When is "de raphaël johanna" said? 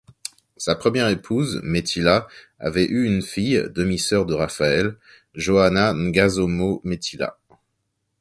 4.25-5.93